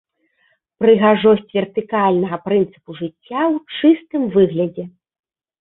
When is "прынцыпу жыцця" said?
2.47-3.41